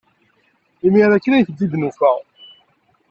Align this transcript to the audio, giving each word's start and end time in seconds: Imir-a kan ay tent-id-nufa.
Imir-a 0.87 1.17
kan 1.23 1.35
ay 1.35 1.43
tent-id-nufa. 1.45 2.11